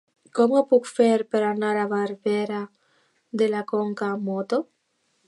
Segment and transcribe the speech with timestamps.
[0.37, 2.63] Com ho puc fer per anar a Barberà
[3.43, 4.61] de la Conca amb moto?